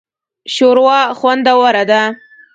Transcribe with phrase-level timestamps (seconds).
[0.55, 2.01] شوروا خوندوره ده